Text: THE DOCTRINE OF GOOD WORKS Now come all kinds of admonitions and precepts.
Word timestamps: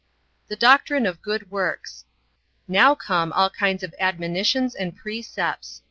THE 0.47 0.55
DOCTRINE 0.55 1.05
OF 1.05 1.21
GOOD 1.21 1.51
WORKS 1.51 2.05
Now 2.67 2.95
come 2.95 3.31
all 3.33 3.51
kinds 3.51 3.83
of 3.83 3.93
admonitions 3.99 4.73
and 4.73 4.97
precepts. 4.97 5.79